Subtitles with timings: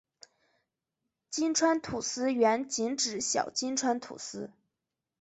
[1.29, 4.49] 金川土司原仅指小金川土司。